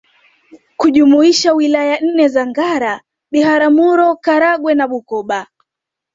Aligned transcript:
kujumuisha 0.77 1.53
Wilaya 1.53 1.99
nne 2.01 2.27
za 2.27 2.47
Ngara 2.47 3.01
Biharamuro 3.31 4.15
Karagwe 4.15 4.75
na 4.75 4.87
Bukoba 4.87 5.47